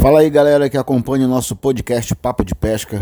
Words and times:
Fala 0.00 0.20
aí 0.20 0.30
galera 0.30 0.70
que 0.70 0.76
acompanha 0.78 1.26
o 1.26 1.28
nosso 1.28 1.56
podcast 1.56 2.14
Papo 2.14 2.44
de 2.44 2.54
Pesca. 2.54 3.00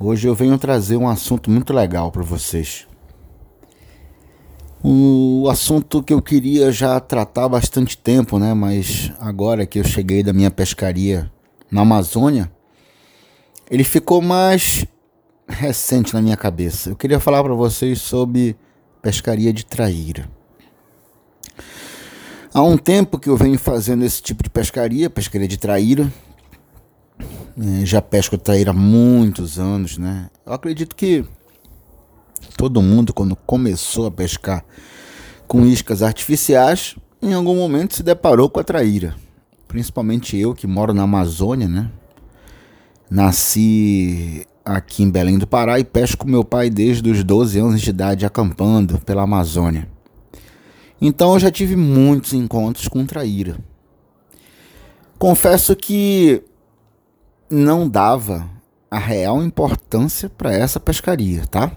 Hoje 0.00 0.26
eu 0.26 0.34
venho 0.34 0.58
trazer 0.58 0.96
um 0.96 1.08
assunto 1.08 1.48
muito 1.48 1.72
legal 1.72 2.10
para 2.10 2.24
vocês. 2.24 2.88
O 4.82 5.46
assunto 5.48 6.02
que 6.02 6.12
eu 6.12 6.20
queria 6.20 6.72
já 6.72 6.98
tratar 6.98 7.44
há 7.44 7.48
bastante 7.48 7.96
tempo, 7.96 8.36
né? 8.36 8.52
Mas 8.52 9.12
agora 9.20 9.64
que 9.64 9.78
eu 9.78 9.84
cheguei 9.84 10.24
da 10.24 10.32
minha 10.32 10.50
pescaria 10.50 11.30
na 11.70 11.82
Amazônia, 11.82 12.50
ele 13.70 13.84
ficou 13.84 14.20
mais 14.20 14.84
recente 15.48 16.12
na 16.12 16.20
minha 16.20 16.36
cabeça. 16.36 16.90
Eu 16.90 16.96
queria 16.96 17.20
falar 17.20 17.44
para 17.44 17.54
vocês 17.54 18.00
sobre 18.00 18.56
pescaria 19.00 19.52
de 19.52 19.64
traíra. 19.64 20.28
Há 22.56 22.62
um 22.62 22.78
tempo 22.78 23.18
que 23.18 23.28
eu 23.28 23.36
venho 23.36 23.58
fazendo 23.58 24.02
esse 24.02 24.22
tipo 24.22 24.42
de 24.42 24.48
pescaria, 24.48 25.10
pescaria 25.10 25.46
de 25.46 25.58
traíra. 25.58 26.10
É, 27.20 27.84
já 27.84 28.00
pesco 28.00 28.38
traíra 28.38 28.70
há 28.70 28.72
muitos 28.72 29.58
anos, 29.58 29.98
né? 29.98 30.30
Eu 30.46 30.54
acredito 30.54 30.96
que 30.96 31.22
todo 32.56 32.80
mundo, 32.80 33.12
quando 33.12 33.36
começou 33.36 34.06
a 34.06 34.10
pescar 34.10 34.64
com 35.46 35.66
iscas 35.66 36.02
artificiais, 36.02 36.96
em 37.20 37.34
algum 37.34 37.54
momento 37.54 37.94
se 37.94 38.02
deparou 38.02 38.48
com 38.48 38.58
a 38.58 38.64
traíra. 38.64 39.14
Principalmente 39.68 40.34
eu, 40.38 40.54
que 40.54 40.66
moro 40.66 40.94
na 40.94 41.02
Amazônia, 41.02 41.68
né? 41.68 41.90
Nasci 43.10 44.46
aqui 44.64 45.02
em 45.02 45.10
Belém 45.10 45.36
do 45.36 45.46
Pará 45.46 45.78
e 45.78 45.84
pesco 45.84 46.24
com 46.24 46.30
meu 46.30 46.42
pai 46.42 46.70
desde 46.70 47.10
os 47.10 47.22
12 47.22 47.58
anos 47.58 47.82
de 47.82 47.90
idade, 47.90 48.24
acampando 48.24 48.98
pela 49.00 49.24
Amazônia. 49.24 49.94
Então 51.00 51.34
eu 51.34 51.38
já 51.38 51.50
tive 51.50 51.76
muitos 51.76 52.32
encontros 52.32 52.88
com 52.88 53.04
traíra. 53.04 53.58
Confesso 55.18 55.74
que 55.74 56.42
não 57.50 57.88
dava 57.88 58.48
a 58.90 58.98
real 58.98 59.42
importância 59.42 60.28
para 60.28 60.52
essa 60.52 60.80
pescaria, 60.80 61.46
tá? 61.46 61.72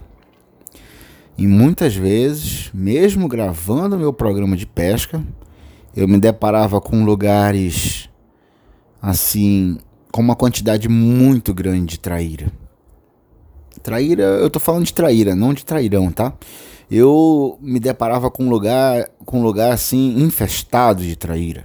E 1.36 1.46
muitas 1.46 1.94
vezes, 1.94 2.70
mesmo 2.74 3.26
gravando 3.26 3.98
meu 3.98 4.12
programa 4.12 4.56
de 4.56 4.66
pesca, 4.66 5.24
eu 5.96 6.06
me 6.06 6.18
deparava 6.18 6.80
com 6.80 7.04
lugares 7.04 8.08
assim, 9.00 9.78
com 10.12 10.20
uma 10.20 10.36
quantidade 10.36 10.88
muito 10.88 11.54
grande 11.54 11.92
de 11.92 12.00
traíra. 12.00 12.52
Traíra, 13.82 14.22
eu 14.22 14.50
tô 14.50 14.60
falando 14.60 14.84
de 14.84 14.92
traíra, 14.92 15.34
não 15.34 15.54
de 15.54 15.64
trairão, 15.64 16.10
tá? 16.10 16.34
Eu 16.90 17.56
me 17.60 17.78
deparava 17.78 18.30
com 18.30 18.44
um 18.44 18.50
lugar, 18.50 19.08
com 19.24 19.40
um 19.40 19.42
lugar 19.42 19.72
assim 19.72 20.20
infestado 20.20 21.02
de 21.02 21.14
traíra. 21.14 21.64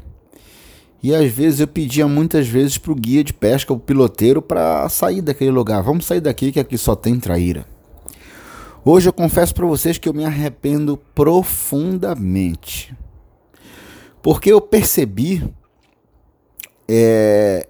E 1.01 1.13
às 1.13 1.31
vezes 1.31 1.59
eu 1.59 1.67
pedia 1.67 2.07
muitas 2.07 2.47
vezes 2.47 2.77
para 2.77 2.91
o 2.91 2.95
guia 2.95 3.23
de 3.23 3.33
pesca, 3.33 3.73
o 3.73 3.79
piloteiro, 3.79 4.41
para 4.41 4.87
sair 4.89 5.21
daquele 5.21 5.51
lugar. 5.51 5.83
Vamos 5.83 6.05
sair 6.05 6.21
daqui 6.21 6.51
que 6.51 6.59
aqui 6.59 6.77
só 6.77 6.95
tem 6.95 7.19
traíra. 7.19 7.65
Hoje 8.83 9.09
eu 9.09 9.13
confesso 9.13 9.53
para 9.53 9.65
vocês 9.65 9.97
que 9.97 10.07
eu 10.07 10.13
me 10.13 10.25
arrependo 10.25 10.97
profundamente. 11.13 12.95
Porque 14.21 14.51
eu 14.51 14.59
percebi 14.59 15.43
é, 16.87 17.67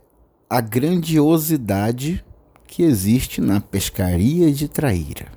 a 0.50 0.62
grandiosidade 0.62 2.24
que 2.68 2.84
existe 2.84 3.40
na 3.40 3.60
pescaria 3.60 4.52
de 4.52 4.68
traíra. 4.68 5.28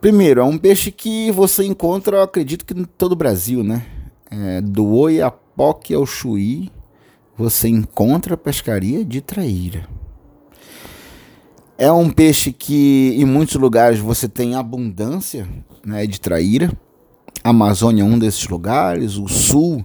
Primeiro, 0.00 0.40
é 0.40 0.44
um 0.44 0.58
peixe 0.58 0.90
que 0.90 1.30
você 1.30 1.64
encontra, 1.64 2.22
acredito 2.22 2.64
que 2.64 2.74
em 2.74 2.84
todo 2.84 3.12
o 3.12 3.16
Brasil, 3.16 3.64
né? 3.64 3.84
É, 4.30 4.60
do 4.60 4.86
Oiapoque 4.86 5.94
ao 5.94 6.04
Chuí, 6.04 6.70
você 7.36 7.68
encontra 7.68 8.36
pescaria 8.36 9.04
de 9.04 9.20
traíra. 9.20 9.88
É 11.78 11.90
um 11.92 12.10
peixe 12.10 12.52
que 12.52 13.14
em 13.16 13.24
muitos 13.24 13.56
lugares 13.56 13.98
você 13.98 14.28
tem 14.28 14.54
abundância 14.54 15.46
né, 15.84 16.06
de 16.06 16.20
traíra. 16.20 16.72
A 17.44 17.50
Amazônia 17.50 18.02
é 18.02 18.04
um 18.04 18.18
desses 18.18 18.48
lugares, 18.48 19.16
o 19.16 19.28
sul, 19.28 19.84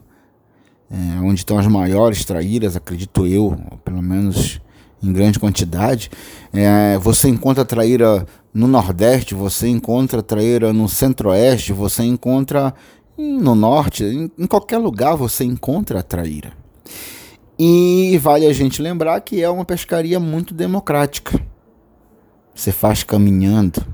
é, 0.90 1.20
onde 1.22 1.40
estão 1.40 1.58
as 1.58 1.68
maiores 1.68 2.26
traíras, 2.26 2.76
acredito 2.76 3.28
eu, 3.28 3.58
pelo 3.84 4.02
menos 4.02 4.62
em 5.04 5.12
grande 5.12 5.40
quantidade. 5.40 6.10
É, 6.54 6.98
você 6.98 7.28
encontra 7.28 7.66
traíra 7.66 8.26
no 8.54 8.68
Nordeste, 8.68 9.34
você 9.34 9.68
encontra 9.68 10.22
traíra 10.22 10.74
no 10.74 10.90
Centro-Oeste, 10.90 11.72
você 11.74 12.04
encontra 12.04 12.74
no 13.18 13.56
Norte, 13.56 14.04
em, 14.04 14.32
em 14.38 14.48
qualquer 14.48 14.78
lugar 14.78 15.16
você 15.16 15.44
encontra 15.44 16.04
traíra. 16.04 16.54
E 17.58 18.18
vale 18.22 18.46
a 18.46 18.54
gente 18.54 18.82
lembrar 18.82 19.22
que 19.22 19.42
é 19.42 19.50
uma 19.50 19.64
pescaria 19.64 20.20
muito 20.20 20.54
democrática. 20.54 21.40
Você 22.54 22.72
faz 22.72 23.04
caminhando, 23.04 23.86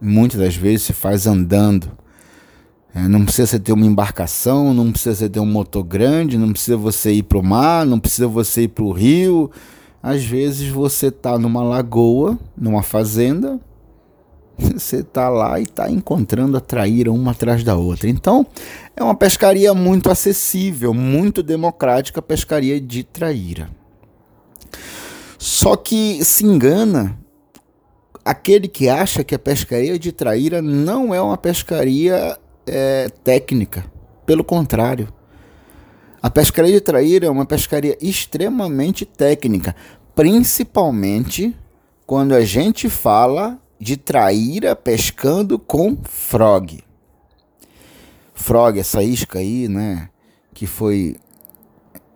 muitas 0.00 0.38
das 0.38 0.56
vezes 0.56 0.86
se 0.86 0.92
faz 0.92 1.26
andando. 1.26 1.90
É, 2.92 3.06
não 3.06 3.24
precisa 3.24 3.46
você 3.46 3.58
ter 3.60 3.72
uma 3.72 3.86
embarcação, 3.86 4.74
não 4.74 4.90
precisa 4.90 5.14
você 5.14 5.28
ter 5.28 5.38
um 5.38 5.46
motor 5.46 5.84
grande, 5.84 6.36
não 6.36 6.52
precisa 6.52 6.76
você 6.76 7.12
ir 7.12 7.22
para 7.22 7.38
o 7.38 7.42
mar, 7.42 7.86
não 7.86 8.00
precisa 8.00 8.26
você 8.26 8.62
ir 8.62 8.68
para 8.68 8.82
o 8.82 8.90
rio, 8.90 9.50
às 10.02 10.24
vezes 10.24 10.68
você 10.68 11.06
está 11.06 11.38
numa 11.38 11.62
lagoa, 11.62 12.36
numa 12.56 12.82
fazenda, 12.82 13.60
você 14.78 14.96
está 14.96 15.28
lá 15.28 15.58
e 15.58 15.64
está 15.64 15.90
encontrando 15.90 16.56
a 16.56 16.60
traíra 16.60 17.10
uma 17.12 17.32
atrás 17.32 17.64
da 17.64 17.76
outra. 17.76 18.08
Então, 18.08 18.46
é 18.96 19.02
uma 19.02 19.14
pescaria 19.14 19.72
muito 19.74 20.10
acessível, 20.10 20.92
muito 20.92 21.42
democrática, 21.42 22.20
a 22.20 22.22
pescaria 22.22 22.80
de 22.80 23.02
traíra. 23.02 23.70
Só 25.38 25.74
que 25.74 26.22
se 26.24 26.44
engana 26.44 27.18
aquele 28.24 28.68
que 28.68 28.88
acha 28.88 29.24
que 29.24 29.34
a 29.34 29.38
pescaria 29.38 29.98
de 29.98 30.12
traíra 30.12 30.60
não 30.60 31.14
é 31.14 31.20
uma 31.20 31.38
pescaria 31.38 32.38
é, 32.66 33.08
técnica. 33.24 33.84
Pelo 34.26 34.44
contrário, 34.44 35.08
a 36.22 36.28
pescaria 36.28 36.72
de 36.72 36.80
traíra 36.80 37.26
é 37.26 37.30
uma 37.30 37.46
pescaria 37.46 37.96
extremamente 38.00 39.06
técnica, 39.06 39.74
principalmente 40.14 41.56
quando 42.06 42.34
a 42.34 42.44
gente 42.44 42.90
fala 42.90 43.58
de 43.80 43.96
traíra 43.96 44.76
pescando 44.76 45.58
com 45.58 45.96
frog. 46.02 46.84
Frog, 48.34 48.78
essa 48.78 49.02
isca 49.02 49.38
aí, 49.38 49.68
né, 49.68 50.10
que 50.52 50.66
foi 50.66 51.16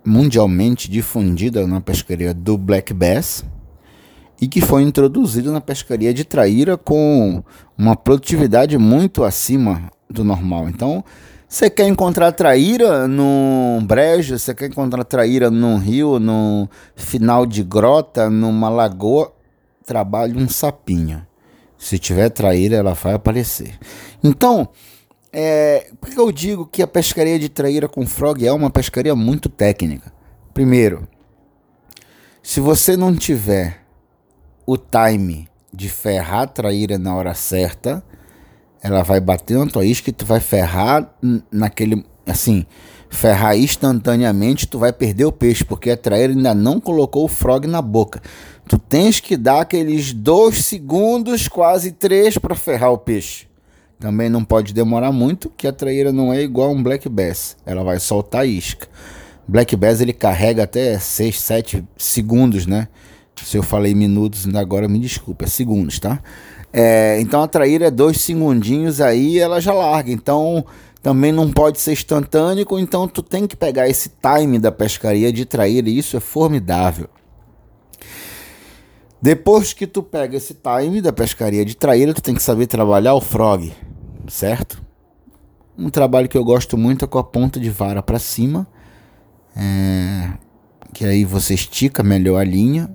mundialmente 0.05 0.91
difundida 0.91 1.67
na 1.67 1.81
pescaria 1.81 2.35
do 2.35 2.59
black 2.59 2.93
bass 2.93 3.43
e 4.41 4.47
que 4.47 4.61
foi 4.61 4.83
introduzida 4.83 5.51
na 5.51 5.61
pescaria 5.61 6.13
de 6.13 6.25
traíra 6.25 6.77
com 6.77 7.43
uma 7.79 7.97
produtividade 7.97 8.77
muito 8.77 9.25
acima 9.25 9.91
do 10.11 10.23
normal. 10.23 10.69
Então, 10.69 11.03
você 11.49 11.71
quer 11.71 11.89
encontrar 11.89 12.33
traíra 12.33 13.09
no 13.09 13.81
brejo, 13.87 14.39
você 14.39 14.55
quer 14.55 14.67
encontrar 14.67 15.05
traíra 15.05 15.51
num 15.51 15.79
rio, 15.79 16.19
no 16.19 16.69
final 16.95 17.47
de 17.47 17.63
grota, 17.63 18.29
numa 18.29 18.69
lagoa, 18.69 19.33
trabalhe 19.87 20.37
um 20.37 20.49
sapinho. 20.49 21.25
Se 21.85 21.99
tiver 21.99 22.31
traíra, 22.31 22.77
ela 22.77 22.95
vai 22.95 23.13
aparecer. 23.13 23.79
Então, 24.23 24.67
é, 25.31 25.91
por 26.01 26.09
que 26.09 26.19
eu 26.19 26.33
digo 26.33 26.65
que 26.65 26.81
a 26.81 26.87
pescaria 26.87 27.39
de 27.39 27.51
traíra 27.51 27.87
com 27.87 28.07
frog 28.07 28.43
é 28.47 28.51
uma 28.51 28.71
pescaria 28.71 29.15
muito 29.15 29.51
técnica? 29.51 30.11
Primeiro, 30.55 31.07
se 32.43 32.59
você 32.59 32.97
não 32.97 33.15
tiver 33.15 33.85
o 34.65 34.79
time 34.79 35.47
de 35.71 35.91
ferrar 35.91 36.45
a 36.45 36.47
traíra 36.47 36.97
na 36.97 37.15
hora 37.15 37.35
certa, 37.35 38.03
ela 38.83 39.03
vai 39.03 39.21
bater 39.21 39.59
na 39.59 39.67
tua 39.67 39.85
isca 39.85 40.09
e 40.09 40.15
tu 40.15 40.25
vai 40.25 40.41
ferrar 40.41 41.15
naquele. 41.53 42.03
Assim, 42.27 42.65
ferrar 43.11 43.57
instantaneamente, 43.57 44.67
tu 44.67 44.79
vai 44.79 44.93
perder 44.93 45.25
o 45.25 45.33
peixe, 45.33 45.65
porque 45.65 45.91
a 45.91 45.97
traíra 45.97 46.33
ainda 46.33 46.55
não 46.55 46.81
colocou 46.81 47.25
o 47.25 47.29
frog 47.29 47.67
na 47.67 47.81
boca. 47.81 48.21
Tu 48.69 48.79
tens 48.79 49.21
que 49.21 49.37
dar 49.37 49.61
aqueles 49.61 50.13
dois 50.13 50.65
segundos, 50.65 51.49
quase 51.49 51.93
três, 51.93 52.39
para 52.39 52.55
ferrar 52.55 52.93
o 52.93 52.99
peixe. 52.99 53.47
Também 53.99 54.29
não 54.29 54.45
pode 54.45 54.75
demorar 54.75 55.13
muito, 55.13 55.51
que 55.57 55.67
a 55.67 55.73
traíra 55.73 56.13
não 56.13 56.33
é 56.33 56.43
igual 56.43 56.71
a 56.71 56.73
um 56.73 56.83
black 56.83 57.09
bass. 57.09 57.57
Ela 57.65 57.85
vai 57.85 57.99
soltar 58.01 58.43
a 58.43 58.47
isca. 58.47 58.87
Black 59.47 59.77
bass 59.77 60.01
ele 60.01 60.13
carrega 60.13 60.65
até 60.65 60.99
6, 60.99 61.41
7 61.41 61.85
segundos, 61.97 62.67
né? 62.67 62.89
Se 63.43 63.57
eu 63.57 63.63
falei 63.63 63.95
minutos, 63.95 64.47
agora 64.55 64.89
me 64.89 64.99
desculpe, 64.99 65.45
é 65.45 65.49
segundos, 65.49 65.99
tá? 65.99 66.21
É, 66.73 67.21
então 67.21 67.43
a 67.43 67.49
traíra 67.49 67.87
é 67.87 67.91
dois 67.91 68.21
segundinhos 68.21 69.01
aí 69.01 69.39
ela 69.39 69.61
já 69.61 69.73
larga. 69.73 70.11
Então 70.11 70.65
também 71.05 71.31
não 71.31 71.53
pode 71.53 71.79
ser 71.83 71.93
instantâneo, 71.93 72.67
então 72.79 73.07
tu 73.07 73.23
tem 73.23 73.47
que 73.47 73.55
pegar 73.55 73.87
esse 73.87 74.09
time 74.09 74.59
da 74.59 74.73
pescaria 74.73 75.31
de 75.31 75.45
traíra 75.45 75.87
e 75.87 75.99
isso 75.99 76.17
é 76.17 76.21
formidável. 76.21 77.11
Depois 79.21 79.75
que 79.75 79.87
tu 79.87 80.03
pega 80.03 80.39
esse 80.39 80.55
time 80.55 81.03
da 81.03 81.13
pescaria 81.13 81.63
de 81.63 81.77
traíra, 81.77 82.15
tu 82.15 82.23
tem 82.23 82.35
que 82.35 82.43
saber 82.43 82.67
trabalhar 82.67 83.13
o 83.13 83.21
frog, 83.21 83.71
certo? 84.29 84.83
Um 85.77 85.91
trabalho 85.91 86.27
que 86.27 86.39
eu 86.39 86.45
gosto 86.45 86.79
muito 86.79 87.05
é 87.05 87.09
com 87.09 87.19
a 87.19 87.25
ponta 87.25 87.61
de 87.61 87.69
vara 87.69 88.03
para 88.03 88.19
cima, 88.19 88.67
é, 89.55 90.33
que 90.95 91.05
aí 91.05 91.23
você 91.23 91.53
estica 91.53 92.03
melhor 92.03 92.41
a 92.41 92.45
linha 92.45 92.89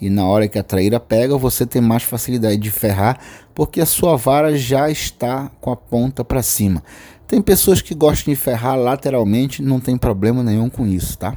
e 0.00 0.08
na 0.08 0.24
hora 0.24 0.48
que 0.48 0.58
a 0.58 0.62
traíra 0.62 1.00
pega, 1.00 1.36
você 1.36 1.66
tem 1.66 1.82
mais 1.82 2.02
facilidade 2.02 2.56
de 2.56 2.70
ferrar, 2.70 3.18
porque 3.54 3.80
a 3.80 3.86
sua 3.86 4.16
vara 4.16 4.56
já 4.56 4.88
está 4.90 5.50
com 5.60 5.70
a 5.70 5.76
ponta 5.76 6.24
para 6.24 6.42
cima. 6.42 6.82
Tem 7.26 7.42
pessoas 7.42 7.82
que 7.82 7.94
gostam 7.94 8.32
de 8.32 8.40
ferrar 8.40 8.78
lateralmente, 8.78 9.62
não 9.62 9.80
tem 9.80 9.98
problema 9.98 10.42
nenhum 10.42 10.70
com 10.70 10.86
isso, 10.86 11.18
tá? 11.18 11.36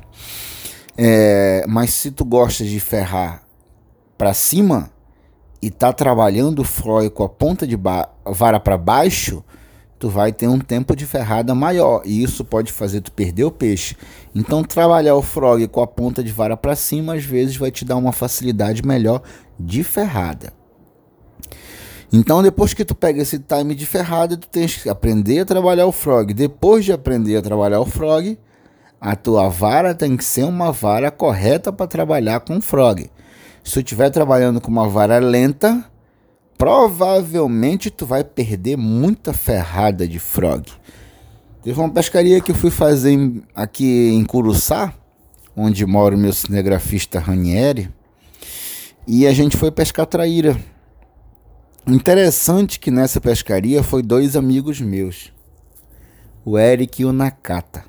É, 0.97 1.65
mas 1.67 1.93
se 1.93 2.11
tu 2.11 2.23
gosta 2.23 2.63
de 2.63 2.79
ferrar 2.79 3.43
para 4.17 4.33
cima 4.33 4.91
e 5.61 5.69
tá 5.69 5.91
trabalhando 5.91 6.63
o 6.63 7.09
com 7.09 7.23
a 7.23 7.29
ponta 7.29 7.65
de 7.65 7.77
vara 8.25 8.59
para 8.59 8.77
baixo, 8.77 9.43
tu 10.01 10.09
vai 10.09 10.33
ter 10.33 10.47
um 10.47 10.57
tempo 10.57 10.95
de 10.95 11.05
ferrada 11.05 11.53
maior 11.53 12.01
e 12.03 12.23
isso 12.23 12.43
pode 12.43 12.71
fazer 12.71 13.01
tu 13.01 13.11
perder 13.11 13.43
o 13.43 13.51
peixe. 13.51 13.95
Então 14.33 14.63
trabalhar 14.63 15.13
o 15.13 15.21
frog 15.21 15.67
com 15.67 15.79
a 15.79 15.85
ponta 15.85 16.23
de 16.23 16.31
vara 16.31 16.57
para 16.57 16.75
cima 16.75 17.13
às 17.13 17.23
vezes 17.23 17.55
vai 17.55 17.69
te 17.69 17.85
dar 17.85 17.97
uma 17.97 18.11
facilidade 18.11 18.83
melhor 18.83 19.21
de 19.59 19.83
ferrada. 19.83 20.51
Então 22.11 22.41
depois 22.41 22.73
que 22.73 22.83
tu 22.83 22.95
pega 22.95 23.21
esse 23.21 23.37
time 23.37 23.75
de 23.75 23.85
ferrada, 23.85 24.35
tu 24.35 24.47
tens 24.47 24.75
que 24.75 24.89
aprender 24.89 25.41
a 25.41 25.45
trabalhar 25.45 25.85
o 25.85 25.91
frog. 25.91 26.33
Depois 26.33 26.83
de 26.83 26.91
aprender 26.91 27.37
a 27.37 27.41
trabalhar 27.43 27.79
o 27.79 27.85
frog, 27.85 28.39
a 28.99 29.15
tua 29.15 29.49
vara 29.49 29.93
tem 29.93 30.17
que 30.17 30.25
ser 30.25 30.45
uma 30.45 30.71
vara 30.71 31.11
correta 31.11 31.71
para 31.71 31.85
trabalhar 31.85 32.39
com 32.39 32.59
frog. 32.59 33.07
Se 33.63 33.73
tu 33.73 33.79
estiver 33.81 34.09
trabalhando 34.09 34.59
com 34.59 34.71
uma 34.71 34.89
vara 34.89 35.19
lenta, 35.19 35.85
provavelmente 36.61 37.89
tu 37.89 38.05
vai 38.05 38.23
perder 38.23 38.77
muita 38.77 39.33
ferrada 39.33 40.07
de 40.07 40.19
frog. 40.19 40.67
Teve 41.63 41.79
uma 41.79 41.89
pescaria 41.89 42.39
que 42.39 42.51
eu 42.51 42.55
fui 42.55 42.69
fazer 42.69 43.17
aqui 43.55 44.11
em 44.11 44.23
Curuçá, 44.23 44.93
onde 45.57 45.83
mora 45.87 46.15
o 46.15 46.19
meu 46.19 46.31
cinegrafista 46.31 47.19
Ranieri, 47.19 47.89
e 49.07 49.25
a 49.25 49.33
gente 49.33 49.57
foi 49.57 49.71
pescar 49.71 50.05
traíra. 50.05 50.55
Interessante 51.87 52.79
que 52.79 52.91
nessa 52.91 53.19
pescaria 53.19 53.81
foi 53.81 54.03
dois 54.03 54.35
amigos 54.35 54.79
meus, 54.79 55.33
o 56.45 56.59
Eric 56.59 57.01
e 57.01 57.05
o 57.05 57.11
Nakata. 57.11 57.83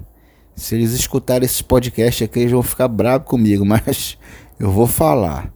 Se 0.57 0.77
eles 0.77 0.95
escutarem 0.95 1.45
esse 1.45 1.63
podcast 1.63 2.25
aqui, 2.25 2.39
eles 2.39 2.53
vão 2.53 2.63
ficar 2.63 2.89
bravos 2.89 3.29
comigo, 3.29 3.67
mas 3.69 4.17
eu 4.59 4.71
vou 4.71 4.87
falar. 4.87 5.53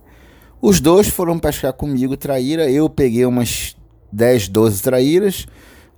Os 0.61 0.81
dois 0.81 1.09
foram 1.09 1.39
pescar 1.39 1.73
comigo 1.73 2.17
traíra. 2.17 2.71
Eu 2.71 2.89
peguei 2.89 3.27
umas 3.27 3.77
10, 4.11 4.49
12 4.49 4.83
traíras. 4.83 5.47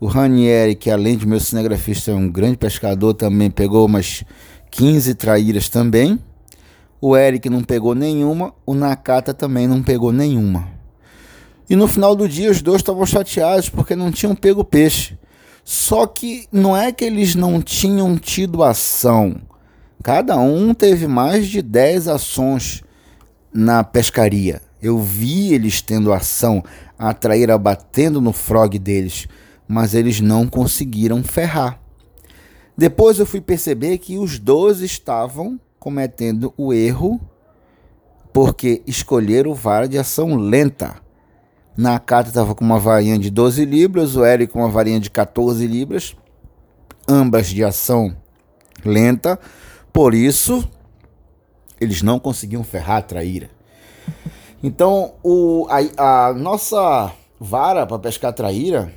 O 0.01 0.07
Ranieri, 0.07 0.75
que 0.75 0.91
além 0.91 1.17
de 1.17 1.27
meu 1.27 1.41
cinegrafista 1.41 2.11
é 2.11 2.15
um 2.15 2.31
grande 2.31 2.57
pescador, 2.57 3.15
também 3.15 3.51
pegou 3.51 3.87
umas 3.87 4.25
15 4.71 5.15
traíras 5.15 5.69
também. 5.69 6.19
O 7.01 7.17
Eric 7.17 7.49
não 7.49 7.63
pegou 7.63 7.95
nenhuma. 7.95 8.53
O 8.67 8.75
Nakata 8.75 9.33
também 9.33 9.67
não 9.69 9.83
pegou 9.83 10.13
nenhuma. 10.13 10.69
E 11.71 11.77
no 11.77 11.87
final 11.87 12.17
do 12.17 12.29
dia 12.29 12.51
os 12.51 12.61
dois 12.61 12.81
estavam 12.81 13.07
chateados 13.07 13.69
porque 13.69 13.95
não 13.95 14.11
tinham 14.11 14.35
pego 14.35 14.65
peixe. 14.65 15.17
Só 15.63 16.07
que 16.07 16.47
não 16.51 16.77
é 16.77 16.91
que 16.91 17.05
eles 17.05 17.35
não 17.35 17.61
tinham 17.61 18.17
tido 18.17 18.63
ação. 18.63 19.37
Cada 20.03 20.37
um 20.39 20.73
teve 20.73 21.07
mais 21.07 21.47
de 21.47 21.61
10 21.61 22.09
ações 22.09 22.83
na 23.53 23.83
pescaria. 23.83 24.61
Eu 24.81 24.99
vi 24.99 25.53
eles 25.53 25.83
tendo 25.83 26.13
ação, 26.13 26.63
a 26.99 27.13
traíra 27.13 27.59
batendo 27.59 28.21
no 28.21 28.33
frog 28.33 28.79
deles, 28.79 29.27
mas 29.67 29.95
eles 29.95 30.21
não 30.21 30.47
conseguiram 30.47 31.23
ferrar. 31.23 31.81
Depois 32.77 33.19
eu 33.19 33.27
fui 33.27 33.41
perceber 33.41 33.99
que 33.99 34.19
os 34.19 34.39
dois 34.39 34.81
estavam 34.81 35.61
cometendo 35.79 36.55
o 36.57 36.73
erro 36.73 37.21
porque 38.33 38.83
escolheram 38.87 39.53
vara 39.55 39.89
de 39.89 39.99
ação 39.99 40.37
lenta. 40.37 40.97
Na 41.77 41.99
carta 41.99 42.31
estava 42.31 42.55
com 42.55 42.65
uma 42.65 42.79
varinha 42.79 43.19
de 43.19 43.31
12 43.31 43.65
libras, 43.65 44.17
o 44.17 44.25
Eric 44.25 44.53
com 44.53 44.61
uma 44.61 44.69
varinha 44.69 45.01
de 45.01 45.11
14 45.11 45.67
libras, 45.67 46.17
ambas 47.09 47.49
de 47.49 47.65
ação 47.65 48.17
lenta. 48.85 49.39
Por 49.93 50.15
isso, 50.15 50.69
eles 51.81 52.03
não 52.03 52.19
conseguiam 52.19 52.65
ferrar 52.65 52.99
a 52.99 53.03
traíra. 53.03 53.51
Então, 54.63 55.13
o, 55.23 55.67
a, 55.69 56.29
a 56.29 56.35
nossa 56.35 57.13
vara 57.39 57.87
para 57.87 57.99
pescar 57.99 58.33
traíra, 58.33 58.93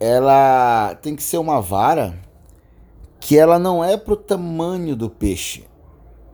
ela 0.00 0.94
tem 1.02 1.14
que 1.14 1.22
ser 1.22 1.38
uma 1.38 1.60
vara 1.60 2.14
que 3.20 3.38
ela 3.38 3.58
não 3.58 3.84
é 3.84 3.96
para 3.96 4.14
o 4.14 4.16
tamanho 4.16 4.96
do 4.96 5.08
peixe. 5.08 5.64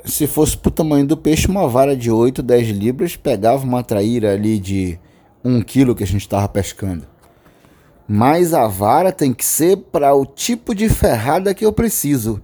Se 0.05 0.27
fosse 0.27 0.57
para 0.57 0.69
o 0.69 0.73
tamanho 0.73 1.07
do 1.07 1.17
peixe, 1.17 1.49
uma 1.49 1.69
vara 1.69 1.97
de 1.97 2.11
8, 2.11 2.43
10 2.43 2.69
libras 2.69 3.17
pegava 3.17 3.65
uma 3.65 3.83
traíra 3.83 4.33
ali 4.33 4.59
de 4.59 4.99
1 5.45 5.61
quilo 5.63 5.95
que 5.95 6.05
a 6.05 6.07
gente 6.07 6.23
estava 6.23 6.49
pescando. 6.49 7.07
Mas 8.07 8.55
a 8.55 8.67
vara 8.67 9.13
tem 9.13 9.35
que 9.35 9.45
ser 9.45 9.77
para 9.77 10.15
o 10.15 10.25
tipo 10.25 10.75
de 10.75 10.89
ferrada 10.89 11.53
que 11.53 11.67
eu 11.67 11.73
preciso 11.73 12.43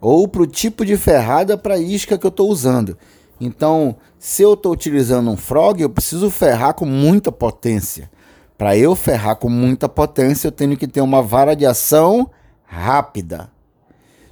ou 0.00 0.26
para 0.26 0.42
o 0.42 0.46
tipo 0.46 0.84
de 0.84 0.96
ferrada 0.96 1.58
para 1.58 1.78
isca 1.78 2.16
que 2.16 2.26
eu 2.26 2.30
estou 2.30 2.48
usando. 2.50 2.96
Então, 3.40 3.96
se 4.18 4.42
eu 4.42 4.54
estou 4.54 4.72
utilizando 4.72 5.30
um 5.30 5.36
frog, 5.36 5.80
eu 5.80 5.90
preciso 5.90 6.30
ferrar 6.30 6.74
com 6.74 6.84
muita 6.84 7.32
potência. 7.32 8.10
Para 8.56 8.76
eu 8.76 8.94
ferrar 8.94 9.36
com 9.36 9.48
muita 9.48 9.88
potência, 9.88 10.48
eu 10.48 10.52
tenho 10.52 10.76
que 10.76 10.86
ter 10.86 11.00
uma 11.00 11.22
vara 11.22 11.56
de 11.56 11.64
ação 11.64 12.30
rápida. 12.64 13.50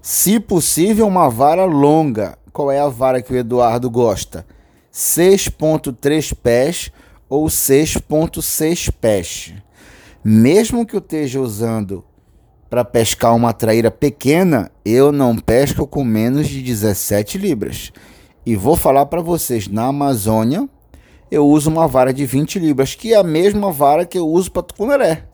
Se 0.02 0.38
possível, 0.38 1.06
uma 1.06 1.28
vara 1.28 1.64
longa. 1.64 2.38
Qual 2.52 2.70
é 2.70 2.78
a 2.78 2.88
vara 2.88 3.22
que 3.22 3.32
o 3.32 3.36
Eduardo 3.36 3.90
gosta? 3.90 4.46
6.3 4.92 6.34
pés 6.34 6.92
ou 7.28 7.46
6.6 7.46 8.92
pés. 8.92 9.54
Mesmo 10.24 10.84
que 10.84 10.96
eu 10.96 11.00
esteja 11.00 11.40
usando 11.40 12.04
para 12.68 12.84
pescar 12.84 13.34
uma 13.34 13.52
traíra 13.52 13.90
pequena, 13.90 14.70
eu 14.84 15.10
não 15.10 15.36
pesco 15.36 15.86
com 15.86 16.04
menos 16.04 16.48
de 16.48 16.62
17 16.62 17.38
libras. 17.38 17.92
E 18.44 18.56
vou 18.56 18.76
falar 18.76 19.06
para 19.06 19.22
vocês, 19.22 19.68
na 19.68 19.86
Amazônia, 19.86 20.68
eu 21.30 21.46
uso 21.46 21.70
uma 21.70 21.86
vara 21.86 22.12
de 22.12 22.24
20 22.24 22.58
libras, 22.58 22.94
que 22.94 23.12
é 23.12 23.16
a 23.16 23.22
mesma 23.22 23.70
vara 23.70 24.06
que 24.06 24.18
eu 24.18 24.26
uso 24.26 24.50
para 24.50 24.62
tucunaré. 24.62 25.24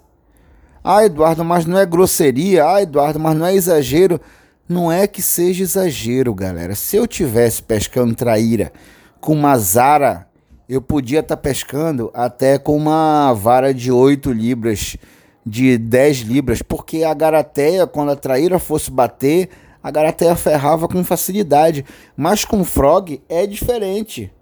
Ah, 0.82 1.04
Eduardo, 1.04 1.44
mas 1.44 1.64
não 1.64 1.78
é 1.78 1.86
grosseria. 1.86 2.68
Ah, 2.68 2.82
Eduardo, 2.82 3.18
mas 3.18 3.36
não 3.36 3.46
é 3.46 3.54
exagero. 3.54 4.20
Não 4.68 4.90
é 4.90 5.06
que 5.06 5.22
seja 5.22 5.62
exagero, 5.62 6.34
galera. 6.34 6.74
Se 6.74 6.96
eu 6.96 7.06
tivesse 7.06 7.62
pescando 7.62 8.14
traíra 8.14 8.72
com 9.20 9.32
uma 9.32 9.56
zara, 9.56 10.26
eu 10.68 10.82
podia 10.82 11.20
estar 11.20 11.36
tá 11.36 11.42
pescando 11.42 12.10
até 12.12 12.58
com 12.58 12.76
uma 12.76 13.32
vara 13.32 13.72
de 13.72 13.90
8 13.90 14.30
libras 14.32 14.96
de 15.44 15.76
10 15.76 16.18
libras, 16.18 16.62
porque 16.62 17.04
a 17.04 17.12
garateia, 17.12 17.86
quando 17.86 18.12
a 18.12 18.16
traíra 18.16 18.58
fosse 18.58 18.90
bater, 18.90 19.50
a 19.82 19.90
garateia 19.90 20.34
ferrava 20.34 20.88
com 20.88 21.04
facilidade. 21.04 21.84
Mas 22.16 22.44
com 22.44 22.60
o 22.60 22.64
frog 22.64 23.22
é 23.28 23.46
diferente. 23.46 24.32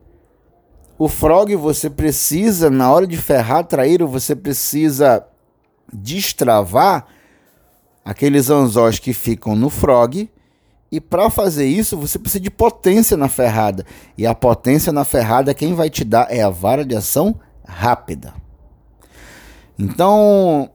O 0.96 1.08
frog 1.08 1.56
você 1.56 1.90
precisa, 1.90 2.70
na 2.70 2.92
hora 2.92 3.06
de 3.08 3.16
ferrar 3.16 3.58
a 3.58 3.64
traíra, 3.64 4.06
você 4.06 4.36
precisa 4.36 5.26
destravar 5.92 7.06
aqueles 8.04 8.50
anzóis 8.50 9.00
que 9.00 9.12
ficam 9.12 9.56
no 9.56 9.68
frog. 9.68 10.30
E 10.92 11.00
para 11.00 11.28
fazer 11.28 11.66
isso, 11.66 11.96
você 11.96 12.18
precisa 12.18 12.38
de 12.38 12.50
potência 12.50 13.16
na 13.16 13.28
ferrada. 13.28 13.84
E 14.16 14.24
a 14.24 14.34
potência 14.34 14.92
na 14.92 15.04
ferrada, 15.04 15.54
quem 15.54 15.74
vai 15.74 15.90
te 15.90 16.04
dar 16.04 16.28
é 16.30 16.40
a 16.40 16.50
vara 16.50 16.84
de 16.84 16.94
ação 16.94 17.40
rápida. 17.66 18.32
Então, 19.76 20.70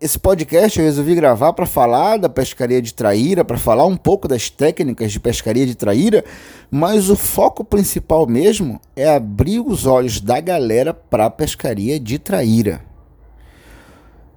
esse 0.00 0.18
podcast 0.18 0.78
eu 0.78 0.86
resolvi 0.86 1.14
gravar 1.14 1.52
para 1.52 1.66
falar 1.66 2.16
da 2.16 2.28
pescaria 2.28 2.80
de 2.80 2.94
traíra, 2.94 3.44
para 3.44 3.58
falar 3.58 3.84
um 3.84 3.96
pouco 3.96 4.26
das 4.26 4.48
técnicas 4.48 5.12
de 5.12 5.20
pescaria 5.20 5.66
de 5.66 5.74
traíra, 5.74 6.24
mas 6.70 7.10
o 7.10 7.16
foco 7.16 7.62
principal 7.62 8.26
mesmo 8.26 8.80
é 8.96 9.14
abrir 9.14 9.60
os 9.60 9.84
olhos 9.84 10.18
da 10.18 10.40
galera 10.40 10.94
para 10.94 11.26
a 11.26 11.30
pescaria 11.30 12.00
de 12.00 12.18
traíra. 12.18 12.82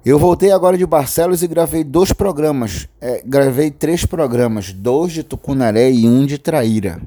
Eu 0.06 0.20
voltei 0.20 0.52
agora 0.52 0.78
de 0.78 0.86
Barcelos 0.86 1.42
e 1.42 1.48
gravei 1.48 1.82
dois 1.82 2.12
programas. 2.12 2.90
É, 3.00 3.24
gravei 3.26 3.72
três 3.72 4.06
programas, 4.06 4.74
dois 4.74 5.14
de 5.14 5.24
tucunaré 5.24 5.90
e 5.90 6.06
um 6.06 6.26
de 6.26 6.38
traíra. 6.38 7.02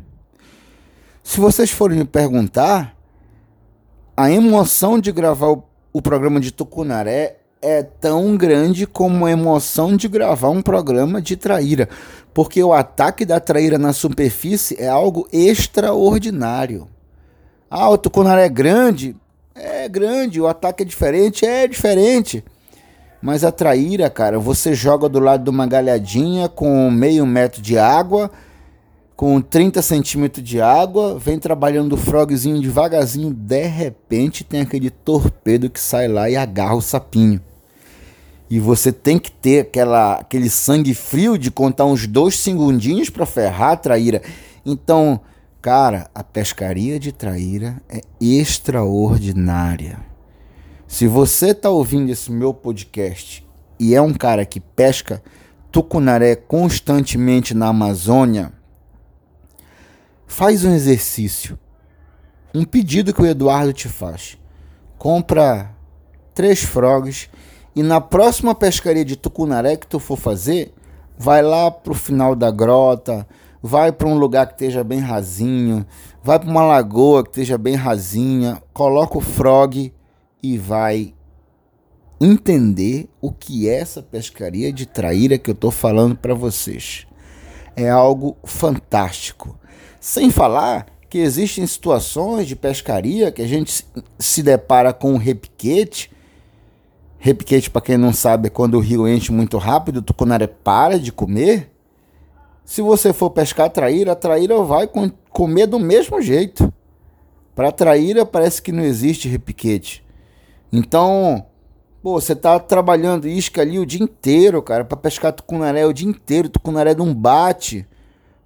Se 1.23 1.39
vocês 1.39 1.71
forem 1.71 1.99
me 1.99 2.05
perguntar, 2.07 2.97
a 4.17 4.31
emoção 4.31 4.99
de 4.99 5.13
gravar 5.13 5.49
o, 5.49 5.65
o 5.93 6.01
programa 6.01 6.41
de 6.41 6.51
tucunaré 6.51 7.41
é 7.67 7.83
tão 7.83 8.37
grande 8.37 8.87
como 8.87 9.27
a 9.27 9.31
emoção 9.33 9.97
de 9.97 10.07
gravar 10.07 10.51
um 10.51 10.63
programa 10.63 11.21
de 11.21 11.37
traíra, 11.37 11.89
porque 12.33 12.63
o 12.63 12.73
ataque 12.73 13.25
da 13.25 13.41
traíra 13.41 13.77
na 13.77 13.93
superfície 13.93 14.81
é 14.81 14.87
algo 14.87 15.27
extraordinário. 15.33 16.87
Ah, 17.69 17.91
o 17.91 17.99
tucunaré 17.99 18.47
é 18.47 18.49
grande? 18.49 19.17
É 19.53 19.89
grande, 19.89 20.41
o 20.41 20.47
ataque 20.47 20.85
é 20.85 20.87
diferente? 20.87 21.45
É 21.45 21.67
diferente. 21.67 22.45
Mas 23.21 23.43
a 23.43 23.51
traíra, 23.51 24.09
cara, 24.09 24.39
você 24.39 24.73
joga 24.73 25.09
do 25.09 25.19
lado 25.19 25.43
de 25.43 25.51
uma 25.51 25.67
galhadinha 25.67 26.49
com 26.49 26.89
meio 26.89 27.27
metro 27.27 27.61
de 27.61 27.77
água, 27.77 28.31
com 29.17 29.41
30 29.41 29.83
centímetros 29.83 30.47
de 30.47 30.61
água, 30.61 31.19
vem 31.19 31.37
trabalhando 31.37 31.95
o 31.95 31.97
frogzinho 31.97 32.61
devagarzinho, 32.61 33.35
de 33.35 33.67
repente 33.67 34.45
tem 34.45 34.61
aquele 34.61 34.91
torpedo 34.91 35.69
que 35.69 35.81
sai 35.81 36.07
lá 36.07 36.31
e 36.31 36.37
agarra 36.37 36.77
o 36.77 36.83
sapinho. 36.83 37.41
E 38.49 38.61
você 38.61 38.93
tem 38.93 39.19
que 39.19 39.31
ter 39.31 39.61
aquela, 39.61 40.15
aquele 40.15 40.49
sangue 40.49 40.95
frio 40.95 41.37
de 41.37 41.51
contar 41.51 41.85
uns 41.85 42.07
dois 42.07 42.39
segundinhos 42.39 43.11
para 43.11 43.27
ferrar 43.27 43.73
a 43.73 43.77
traíra. 43.77 44.23
Então, 44.65 45.21
cara, 45.61 46.09
a 46.15 46.23
pescaria 46.23 46.99
de 46.99 47.11
traíra 47.11 47.83
é 47.89 48.01
extraordinária. 48.21 49.99
Se 50.87 51.09
você 51.09 51.49
está 51.49 51.69
ouvindo 51.69 52.11
esse 52.11 52.31
meu 52.31 52.55
podcast 52.55 53.45
e 53.79 53.95
é 53.95 54.01
um 54.01 54.15
cara 54.15 54.47
que 54.47 54.61
pesca 54.61 55.21
tucunaré 55.73 56.37
constantemente 56.37 57.53
na 57.53 57.69
Amazônia, 57.69 58.53
faz 60.27 60.65
um 60.65 60.73
exercício. 60.73 61.59
Um 62.55 62.65
pedido 62.65 63.13
que 63.13 63.21
o 63.21 63.27
Eduardo 63.27 63.73
te 63.73 63.89
faz. 63.89 64.39
Compra 64.97 65.75
três 66.33 66.63
frogs 66.63 67.29
e 67.77 67.83
na 67.83 68.01
próxima 68.01 68.55
pescaria 68.55 69.05
de 69.05 69.17
tucunaré 69.17 69.77
que 69.77 69.87
tu 69.87 69.99
for 69.99 70.17
fazer, 70.17 70.73
vai 71.19 71.43
lá 71.43 71.71
pro 71.71 71.93
final 71.93 72.35
da 72.35 72.51
grota, 72.51 73.29
vai 73.63 73.93
para 73.93 74.09
um 74.09 74.17
lugar 74.17 74.47
que 74.47 74.55
esteja 74.55 74.83
bem 74.83 74.99
rasinho, 74.99 75.87
vai 76.25 76.39
para 76.39 76.49
uma 76.49 76.65
lagoa 76.65 77.23
que 77.23 77.29
esteja 77.29 77.59
bem 77.59 77.75
rasinha, 77.75 78.63
coloca 78.73 79.19
o 79.19 79.21
frog 79.21 79.93
e 80.43 80.59
vai 80.59 81.15
entender 82.19 83.11
o 83.21 83.31
que 83.31 83.69
é 83.69 83.79
essa 83.79 84.03
pescaria 84.03 84.73
de 84.73 84.87
traíra 84.87 85.37
que 85.37 85.51
eu 85.51 85.55
estou 85.55 85.71
falando 85.71 86.17
para 86.17 86.33
vocês. 86.33 87.07
É 87.77 87.91
algo 87.91 88.39
fantástico. 88.43 89.59
Sem 90.01 90.31
falar 90.31 90.87
que 91.11 91.19
existem 91.19 91.67
situações 91.67 92.47
de 92.47 92.57
pescaria 92.57 93.31
que 93.31 93.43
a 93.43 93.47
gente 93.47 93.85
se 94.19 94.43
depara 94.43 94.95
com 94.95 95.13
um 95.13 95.19
repiquete. 95.19 96.11
Repiquete, 97.27 97.69
para 97.69 97.83
quem 97.83 97.97
não 97.97 98.13
sabe, 98.13 98.47
é 98.47 98.51
quando 98.51 98.75
o 98.75 98.81
rio 98.81 99.09
enche 99.09 99.33
muito 99.33 99.59
rápido, 99.59 99.97
o 99.97 100.03
tucunaré 100.03 100.47
para 100.47 100.97
de 100.97 101.11
comer. 101.11 101.73
Se 102.65 102.81
você 102.81 103.13
for 103.13 103.31
pescar 103.31 103.69
traíra, 103.69 104.13
a 104.13 104.15
traíra 104.15 104.57
vai 104.63 104.89
comer 105.31 105.67
do 105.67 105.81
mesmo 105.81 106.23
jeito. 106.23 106.73
Para 107.53 107.73
traíra 107.73 108.25
parece 108.25 108.63
que 108.63 108.71
não 108.71 108.85
existe 108.85 109.29
repiquete. 109.29 110.07
Então, 110.73 111.45
pô, 112.01 112.21
você 112.21 112.33
tá 112.37 112.61
trabalhando 112.61 113.27
isca 113.27 113.61
ali 113.61 113.81
o 113.81 113.87
dia 113.87 114.05
inteiro, 114.05 114.63
cara, 114.63 114.85
para 114.85 114.97
pescar 114.97 115.33
tucunaré 115.33 115.85
o 115.85 115.93
dia 115.93 116.09
inteiro, 116.09 116.49
tucunaré 116.49 116.95
não 116.95 117.13
bate. 117.13 117.85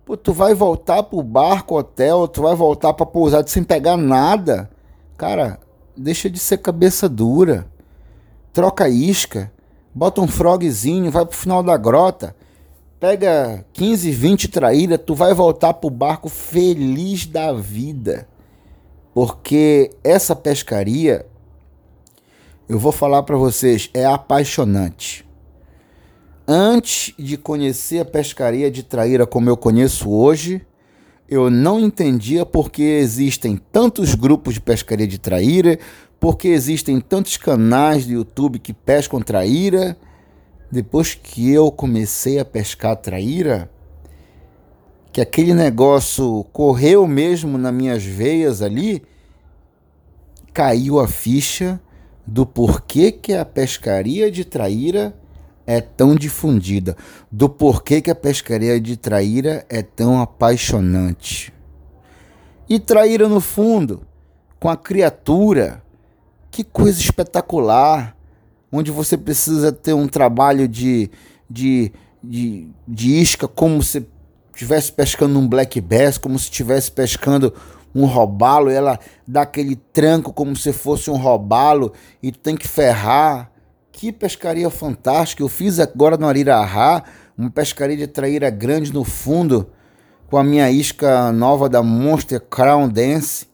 Pô, 0.06 0.16
tu 0.16 0.32
vai 0.32 0.54
voltar 0.54 1.02
pro 1.02 1.22
barco, 1.22 1.78
hotel, 1.78 2.26
tu 2.26 2.40
vai 2.40 2.56
voltar 2.56 2.94
pra 2.94 3.04
pousada 3.04 3.46
sem 3.46 3.62
pegar 3.62 3.98
nada. 3.98 4.70
Cara, 5.18 5.60
deixa 5.94 6.30
de 6.30 6.38
ser 6.38 6.56
cabeça 6.56 7.10
dura. 7.10 7.69
Troca 8.52 8.88
isca. 8.88 9.52
Bota 9.94 10.20
um 10.20 10.28
frogzinho, 10.28 11.10
vai 11.10 11.24
pro 11.24 11.36
final 11.36 11.62
da 11.62 11.76
grota. 11.76 12.34
Pega 12.98 13.64
15, 13.72 14.10
20 14.10 14.48
traíras, 14.48 15.00
tu 15.04 15.14
vai 15.14 15.32
voltar 15.32 15.74
pro 15.74 15.88
barco 15.88 16.28
feliz 16.28 17.26
da 17.26 17.52
vida. 17.52 18.28
Porque 19.14 19.90
essa 20.04 20.36
pescaria, 20.36 21.26
eu 22.68 22.78
vou 22.78 22.92
falar 22.92 23.22
para 23.22 23.36
vocês, 23.36 23.90
é 23.94 24.04
apaixonante. 24.04 25.26
Antes 26.46 27.14
de 27.18 27.36
conhecer 27.36 28.00
a 28.00 28.04
pescaria 28.04 28.70
de 28.70 28.82
traíra 28.82 29.26
como 29.26 29.48
eu 29.48 29.56
conheço 29.56 30.10
hoje, 30.10 30.66
eu 31.30 31.48
não 31.48 31.78
entendia 31.78 32.44
porque 32.44 32.82
existem 32.82 33.56
tantos 33.56 34.16
grupos 34.16 34.54
de 34.54 34.60
pescaria 34.60 35.06
de 35.06 35.16
traíra, 35.16 35.78
porque 36.18 36.48
existem 36.48 37.00
tantos 37.00 37.36
canais 37.36 38.04
do 38.04 38.12
YouTube 38.12 38.58
que 38.58 38.72
pescam 38.72 39.22
traíra. 39.22 39.96
Depois 40.72 41.14
que 41.14 41.48
eu 41.52 41.70
comecei 41.70 42.40
a 42.40 42.44
pescar 42.44 42.96
traíra, 42.96 43.70
que 45.12 45.20
aquele 45.20 45.54
negócio 45.54 46.44
correu 46.52 47.06
mesmo 47.06 47.56
nas 47.56 47.72
minhas 47.72 48.02
veias 48.02 48.60
ali, 48.60 49.00
caiu 50.52 50.98
a 50.98 51.06
ficha 51.06 51.80
do 52.26 52.44
porquê 52.44 53.12
que 53.12 53.34
a 53.34 53.44
pescaria 53.44 54.32
de 54.32 54.44
traíra 54.44 55.14
é 55.70 55.80
tão 55.80 56.16
difundida, 56.16 56.96
do 57.30 57.48
porquê 57.48 58.00
que 58.00 58.10
a 58.10 58.14
pescaria 58.14 58.80
de 58.80 58.96
traíra 58.96 59.64
é 59.68 59.82
tão 59.82 60.20
apaixonante. 60.20 61.52
E 62.68 62.80
traíra 62.80 63.28
no 63.28 63.40
fundo, 63.40 64.02
com 64.58 64.68
a 64.68 64.76
criatura, 64.76 65.80
que 66.50 66.64
coisa 66.64 66.98
espetacular, 67.00 68.16
onde 68.72 68.90
você 68.90 69.16
precisa 69.16 69.70
ter 69.70 69.92
um 69.92 70.08
trabalho 70.08 70.66
de, 70.66 71.08
de, 71.48 71.92
de, 72.20 72.66
de 72.88 73.20
isca 73.20 73.46
como 73.46 73.80
se 73.80 74.04
estivesse 74.52 74.90
pescando 74.90 75.38
um 75.38 75.46
black 75.46 75.80
bass, 75.80 76.18
como 76.18 76.36
se 76.36 76.46
estivesse 76.46 76.90
pescando 76.90 77.54
um 77.94 78.06
robalo, 78.06 78.70
ela 78.70 78.98
dá 79.24 79.42
aquele 79.42 79.76
tranco 79.76 80.32
como 80.32 80.56
se 80.56 80.72
fosse 80.72 81.08
um 81.08 81.16
robalo 81.16 81.92
e 82.20 82.32
tu 82.32 82.40
tem 82.40 82.56
que 82.56 82.66
ferrar 82.66 83.52
que 84.00 84.10
pescaria 84.10 84.70
fantástica! 84.70 85.42
Eu 85.42 85.48
fiz 85.48 85.78
agora 85.78 86.16
no 86.16 86.26
Arirahá, 86.26 87.04
uma 87.36 87.50
pescaria 87.50 87.98
de 87.98 88.06
traíra 88.06 88.48
grande 88.48 88.94
no 88.94 89.04
fundo, 89.04 89.70
com 90.26 90.38
a 90.38 90.42
minha 90.42 90.70
isca 90.70 91.30
nova 91.32 91.68
da 91.68 91.82
Monster 91.82 92.40
Crown 92.40 92.88
Dance. 92.88 93.46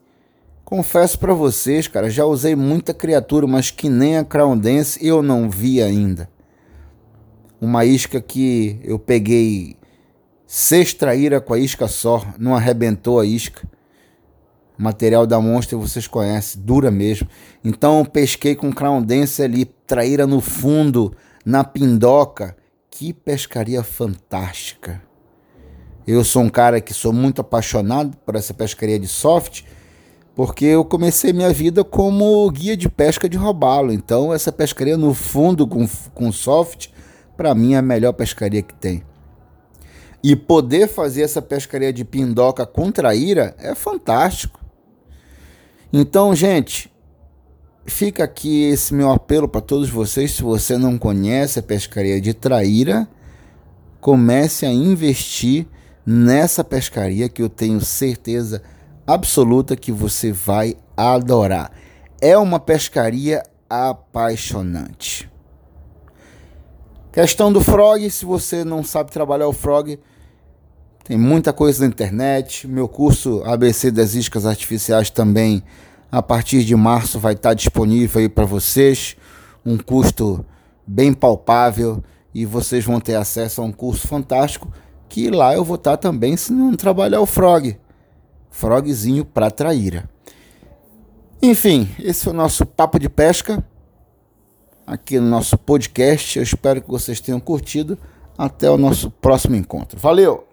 Confesso 0.64 1.18
para 1.18 1.34
vocês, 1.34 1.88
cara, 1.88 2.08
já 2.08 2.24
usei 2.24 2.54
muita 2.54 2.94
criatura, 2.94 3.44
mas 3.48 3.72
que 3.72 3.88
nem 3.88 4.18
a 4.18 4.24
Crown 4.24 4.56
Dance 4.56 5.04
eu 5.04 5.20
não 5.20 5.50
vi 5.50 5.82
ainda. 5.82 6.30
Uma 7.60 7.84
isca 7.84 8.20
que 8.20 8.78
eu 8.84 9.00
peguei 9.00 9.76
seis 10.46 10.94
traíra 10.94 11.40
com 11.40 11.54
a 11.54 11.58
isca 11.58 11.88
só, 11.88 12.24
não 12.38 12.54
arrebentou 12.54 13.18
a 13.18 13.26
isca. 13.26 13.68
O 14.78 14.82
material 14.82 15.26
da 15.26 15.40
Monster 15.40 15.78
vocês 15.78 16.06
conhecem, 16.06 16.60
dura 16.62 16.90
mesmo. 16.90 17.28
Então 17.64 18.04
pesquei 18.04 18.54
com 18.54 18.72
Crown 18.72 19.02
Dance 19.02 19.42
ali, 19.42 19.64
traíra 19.64 20.26
no 20.26 20.40
fundo, 20.40 21.14
na 21.44 21.64
pindoca. 21.64 22.56
Que 22.90 23.12
pescaria 23.12 23.82
fantástica. 23.82 25.02
Eu 26.06 26.24
sou 26.24 26.42
um 26.42 26.48
cara 26.48 26.80
que 26.80 26.94
sou 26.94 27.12
muito 27.12 27.40
apaixonado 27.40 28.16
por 28.24 28.36
essa 28.36 28.54
pescaria 28.54 28.98
de 28.98 29.08
soft, 29.08 29.64
porque 30.34 30.64
eu 30.64 30.84
comecei 30.84 31.32
minha 31.32 31.52
vida 31.52 31.82
como 31.82 32.50
guia 32.50 32.76
de 32.76 32.88
pesca 32.88 33.28
de 33.28 33.36
robalo. 33.36 33.92
Então 33.92 34.32
essa 34.32 34.52
pescaria 34.52 34.96
no 34.96 35.12
fundo 35.12 35.66
com, 35.66 35.86
com 36.14 36.30
soft, 36.30 36.88
para 37.36 37.54
mim 37.54 37.74
é 37.74 37.78
a 37.78 37.82
melhor 37.82 38.12
pescaria 38.12 38.62
que 38.62 38.74
tem. 38.74 39.02
E 40.22 40.34
poder 40.34 40.88
fazer 40.88 41.22
essa 41.22 41.42
pescaria 41.42 41.92
de 41.92 42.04
pindoca 42.04 42.64
com 42.66 42.90
traíra 42.90 43.54
é 43.58 43.74
fantástico. 43.74 44.65
Então, 45.98 46.36
gente, 46.36 46.92
fica 47.86 48.22
aqui 48.22 48.64
esse 48.64 48.92
meu 48.92 49.10
apelo 49.10 49.48
para 49.48 49.62
todos 49.62 49.88
vocês. 49.88 50.32
Se 50.32 50.42
você 50.42 50.76
não 50.76 50.98
conhece 50.98 51.58
a 51.58 51.62
pescaria 51.62 52.20
de 52.20 52.34
traíra, 52.34 53.08
comece 53.98 54.66
a 54.66 54.70
investir 54.70 55.66
nessa 56.04 56.62
pescaria 56.62 57.30
que 57.30 57.40
eu 57.40 57.48
tenho 57.48 57.80
certeza 57.80 58.62
absoluta 59.06 59.74
que 59.74 59.90
você 59.90 60.30
vai 60.30 60.76
adorar. 60.94 61.72
É 62.20 62.36
uma 62.36 62.60
pescaria 62.60 63.42
apaixonante. 63.66 65.30
Questão 67.10 67.50
do 67.50 67.62
frog, 67.62 68.10
se 68.10 68.26
você 68.26 68.64
não 68.64 68.84
sabe 68.84 69.10
trabalhar 69.10 69.48
o 69.48 69.52
frog, 69.54 69.98
tem 71.06 71.16
muita 71.16 71.52
coisa 71.52 71.82
na 71.82 71.86
internet. 71.86 72.66
Meu 72.66 72.88
curso 72.88 73.40
ABC 73.44 73.92
das 73.92 74.14
Iscas 74.14 74.44
Artificiais 74.44 75.08
também, 75.08 75.62
a 76.10 76.20
partir 76.20 76.64
de 76.64 76.74
março, 76.74 77.20
vai 77.20 77.34
estar 77.34 77.54
disponível 77.54 78.20
aí 78.20 78.28
para 78.28 78.44
vocês. 78.44 79.16
Um 79.64 79.78
custo 79.78 80.44
bem 80.84 81.12
palpável 81.12 82.02
e 82.34 82.44
vocês 82.44 82.84
vão 82.84 82.98
ter 82.98 83.14
acesso 83.14 83.62
a 83.62 83.64
um 83.64 83.70
curso 83.70 84.08
fantástico 84.08 84.72
que 85.08 85.30
lá 85.30 85.54
eu 85.54 85.62
vou 85.62 85.76
estar 85.76 85.96
também 85.96 86.36
se 86.36 86.52
não 86.52 86.74
trabalhar 86.74 87.20
o 87.20 87.26
frog. 87.26 87.78
Frogzinho 88.50 89.24
para 89.24 89.48
traíra. 89.48 90.10
Enfim, 91.40 91.88
esse 92.00 92.24
foi 92.24 92.32
o 92.32 92.36
nosso 92.36 92.66
papo 92.66 92.98
de 92.98 93.08
pesca 93.08 93.64
aqui 94.84 95.20
no 95.20 95.28
nosso 95.28 95.56
podcast. 95.56 96.36
Eu 96.36 96.42
espero 96.42 96.82
que 96.82 96.90
vocês 96.90 97.20
tenham 97.20 97.38
curtido. 97.38 97.96
Até 98.36 98.68
o 98.68 98.76
nosso 98.76 99.10
próximo 99.10 99.54
encontro. 99.54 99.98
Valeu! 99.98 100.45